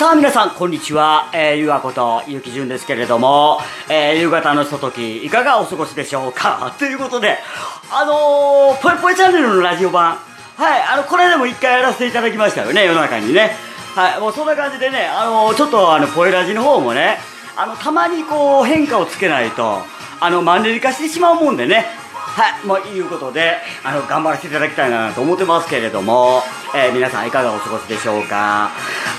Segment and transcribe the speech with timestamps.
[0.00, 3.58] さあ皆さんこんにちは、えー、ゆわことゆきじゅんですけれども、
[3.90, 6.74] えー、夕方のひとときいかがお過ごしでしょうか？
[6.80, 7.36] ということで
[7.92, 10.16] あのー、ぽいぽいチャンネルのラジオ版。
[10.56, 13.54] はいあのこれでも一回やらせていただきましたよね世の中にね。
[13.94, 17.20] はいもうそんな感じでねあのー、ちょっとあのぽいラジの方もね
[17.54, 19.82] あのたまにこう変化をつけないと
[20.18, 22.00] あのマンネリ化してしまうもんでね。
[22.14, 28.70] はい、もういうことで、あの、頑張らせていただきたいなと思ってますけれども、えー、皆さんいかがお過ごしでしょうか？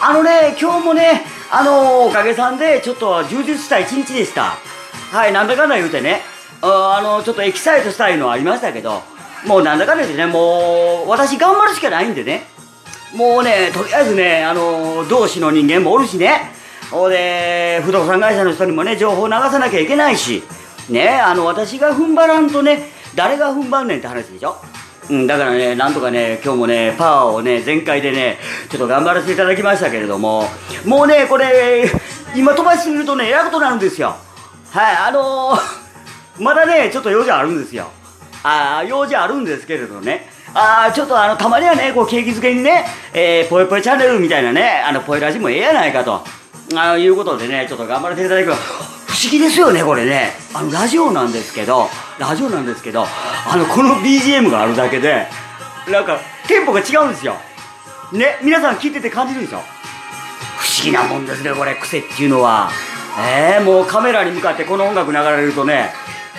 [0.00, 4.54] あのね、今日もね、あのおかげさんで、ちょっと充実した一日でした。
[5.10, 6.20] はい、なんだかんだ言うてね、
[6.62, 9.02] あの、ちょっとエキサイトしたいのはありましたけど、
[9.44, 12.46] もうなんだかんだ言うてね、もう、私頑張るしかないんでね、
[13.14, 16.52] もうね、とりあえずね、あの同志の人間もおるしね、
[16.92, 20.44] ほで、不動産会社の人にもね、情報を流さなきゃいけないし、
[20.90, 24.56] ね、あの、私が踏ん張らんとね、誰が踏ん張んねんって話でしょ。
[25.10, 30.44] うん、だからね、なんとかね、今日もね、パワーをね、全開でね、ちょっと頑張らせていただきましたけれども、
[30.84, 31.90] もうね、これ、
[32.36, 34.16] 今飛ばしすぎるとね、えらことなるんですよ。
[34.70, 35.60] はい、あのー、
[36.42, 37.90] まだね、ちょっと用事あるんですよ。
[38.42, 40.30] あ用事あるんですけれどね。
[40.54, 46.22] あちょっとあの、たまにはね、こう、景気づけにね、えー、ぽいぽいチャンネルみたいなね、あの、ぽいラジもええやないかと、
[46.76, 48.52] あいうことでね、ちょっと頑張らせていただく。
[49.18, 50.32] 不思議ですよね、これね。
[50.52, 55.26] あの、ラジオなんですけど、ラジオなんですけど、あの、この BGM があるだけで、
[55.90, 57.36] なんか、テンポが違うんですよ。
[58.12, 59.58] ね、皆さん聞いてて感じるんでしょ
[60.56, 62.70] 不思議なもんですね、これ、癖っていうのは。
[63.20, 65.92] えー、もうカメラに向かってこの音楽流れるとね、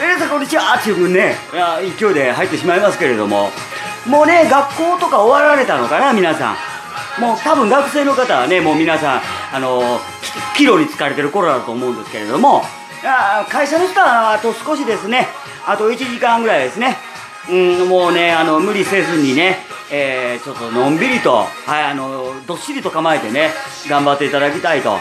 [0.00, 3.50] えー、さこんにちはっていうね、いや勢いで入ってしまいますけれども、
[4.06, 6.52] もうね、学校とか終わられたのかな、皆さ
[7.18, 7.20] ん。
[7.20, 9.20] もう多分学生の方はね、もう皆さん、
[9.52, 10.22] あのー
[10.56, 12.62] 岐路に疲れてる頃だと思うんですけれども
[13.48, 15.26] 会社の人はあと少しですね。
[15.66, 16.96] あと1時間ぐらいですね。
[17.50, 19.58] うんもうねあの無理せずにね、
[19.90, 23.50] えー、ちょっとのんびりと、はい、あのどっしりと構えてね
[23.88, 24.96] 頑張っていただきたいと。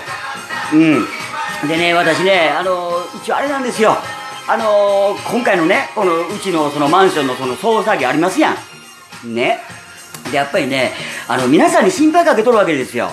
[0.73, 1.05] うん。
[1.67, 2.91] でね私ねあの
[3.21, 3.95] 一応あれなんですよ。
[4.47, 8.55] あの今回のねこのうちのそのマンションのその捜査儀ありますや
[9.23, 9.35] ん。
[9.35, 9.59] ね。
[10.31, 10.91] でやっぱりね
[11.27, 13.11] あの皆さんに心配かけとるわけですよ。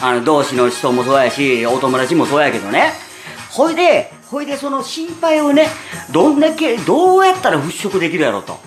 [0.00, 2.92] あの、同士の人もそうやし、お友達もそうやけどね。
[3.50, 5.68] ほいで、ほいでその心配をね、
[6.10, 8.58] どんだけ、どうやったら払拭できるやろと。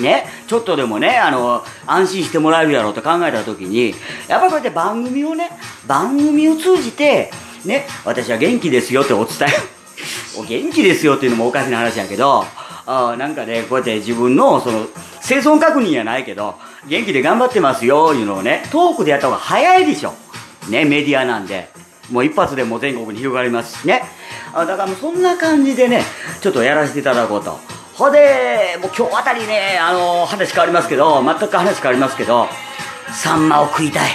[0.00, 3.92] ね、ちょっとでもね、あの、安心してもらえるやろうと考えた時に、
[4.28, 5.50] やっぱりこうやって番組をね、
[5.88, 7.32] 番組を通じて、
[7.64, 9.52] ね、私は元気ですよってお伝え、
[10.38, 12.46] お元気ですよっていうのもおかしな話やけど、
[12.86, 14.86] あなんかね、こうやって自分の、その、
[15.22, 16.54] 生存確認やないけど、
[16.86, 20.14] 元気で頑張ってますよ、いうのをね、トークでやった方が早いでしょ。
[20.68, 21.68] ね、メディアなんで、
[22.12, 24.04] もう一発でも全国に広がりますしね。
[24.58, 26.02] あだからもうそんな感じでね、
[26.40, 27.58] ちょっとやらせていただこうと。
[27.94, 32.46] ほで、もう今日あたりね、あの、話変わりますけど、全く話変わりますけど、
[33.12, 34.10] サンマを食いたい。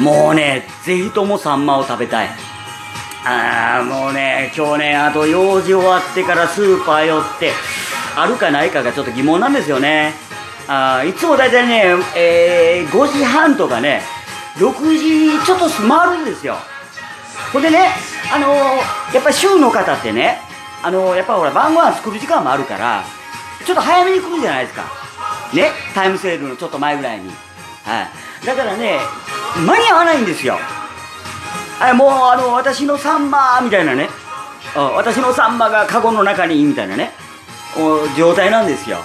[0.00, 2.28] もうね、ぜひともサンマを食べたい。
[3.24, 7.52] ああ、もうね、今日ね、あと用事終わってからスーパー寄って、
[8.16, 10.14] あるかないかがちょっと疑問なんですよね。
[10.66, 14.02] あいつも大体ね、えー、5時半とかね、
[14.56, 16.56] 6時ちょっと回るんですよ
[17.52, 17.90] ほんでね
[18.32, 20.38] あのー、やっぱり週の方ってね
[20.82, 23.04] あのー、やっぱほら晩ご飯作る時間もあるから
[23.64, 24.84] ちょっと早めに来るじゃないですか。
[25.54, 27.30] ねタイムセールのちょっと前ぐらいに。
[27.84, 28.02] は
[28.42, 28.46] い。
[28.46, 28.98] だからね
[29.66, 30.58] 間に合わないんですよ。
[31.78, 34.08] はいもうあの私のサンマみたいなね。
[34.74, 37.12] 私のサンマがカゴの中にみたいなね。
[38.16, 38.98] 状態なんですよ。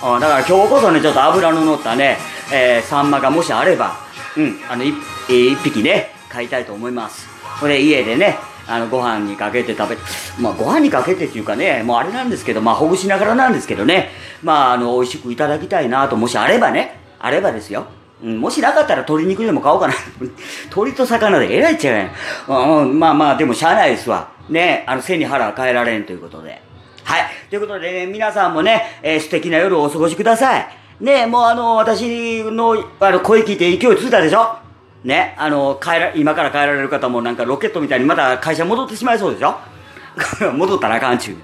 [0.00, 2.18] だから今日こそねちょっと脂の乗ったね、
[2.52, 3.96] えー、サンマがもしあれば
[4.36, 7.28] うんあの 1, 匹ね買いたいと思います。
[7.60, 8.38] これ家でね
[8.68, 9.98] あのご飯にかけて食べ
[10.40, 14.10] まあご飯にかけてっていうかねもうあれなんですけどまあほぐしながらなんですけどね
[14.42, 17.86] まああの美味しくいただきたいなともしあればねあればですよ
[18.22, 19.94] うん、もしなかったら鶏肉でも買おうかな。
[20.70, 22.82] 鶏と魚でえらいっちゃうやん。
[22.82, 24.28] うん、まあまあ、でもしゃあないですわ。
[24.48, 26.62] ね、あの、背に腹は変えられんということで。
[27.02, 27.26] はい。
[27.50, 30.68] ということで、ね、皆さんもね、えー、素敵な夜をお過ごしください。
[31.00, 34.61] ねもうあの、私のあの声聞いて勢いついたでしょ？
[35.04, 39.56] ね、あの、帰ら、今から帰られる方もなんかロケットみたいにまた会社戻ってしまいそうでしょ？
[40.54, 41.36] 戻ったらあかんちゅ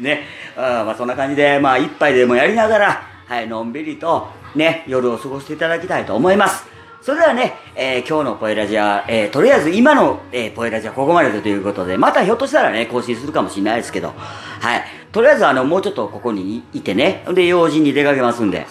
[0.00, 0.02] う。
[0.02, 0.24] ね。
[0.56, 6.66] あまあそんな感じで、まあ一杯でもやりながら、はい、のんびりと、ね、夜を過ごしていただきたいと思います。
[7.02, 14.12] それではね、えー、今日のポエラジは、えー、とりあえず今の、えー、ポエラジはここまでということで、またひょっとしたらね、更新するかもしれないですけど、
[14.60, 14.82] はい。
[15.12, 18.66] とりあえずあの、もうちょっとここにいてね、で、用心に出かけますんで、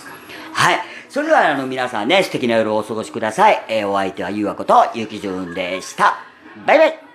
[0.53, 0.79] はい。
[1.15, 3.63] それでは、あの、皆さんね、素敵な夜をお過ごしください。
[3.69, 6.17] えー、お相手はゆうわこと、ゆきじゅんでした。
[6.67, 7.14] バイバイ